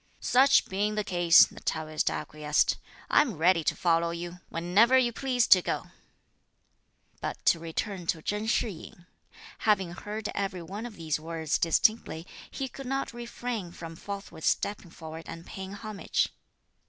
"Such 0.19 0.65
being 0.65 0.95
the 0.95 1.03
case," 1.03 1.45
the 1.45 1.59
Taoist 1.59 2.09
acquiesced, 2.09 2.77
"I 3.11 3.21
am 3.21 3.37
ready 3.37 3.63
to 3.65 3.75
follow 3.75 4.09
you, 4.09 4.39
whenever 4.49 4.97
you 4.97 5.13
please 5.13 5.45
to 5.49 5.61
go." 5.61 5.91
But 7.21 7.45
to 7.45 7.59
return 7.59 8.07
to 8.07 8.21
Chen 8.23 8.47
Shih 8.47 8.69
yin. 8.71 9.05
Having 9.59 9.91
heard 9.91 10.27
every 10.33 10.63
one 10.63 10.87
of 10.87 10.95
these 10.95 11.19
words 11.19 11.59
distinctly, 11.59 12.25
he 12.49 12.67
could 12.67 12.87
not 12.87 13.13
refrain 13.13 13.71
from 13.71 13.95
forthwith 13.95 14.43
stepping 14.43 14.89
forward 14.89 15.25
and 15.27 15.45
paying 15.45 15.73
homage. 15.73 16.29